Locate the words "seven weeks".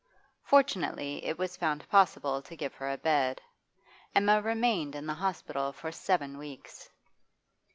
5.91-6.89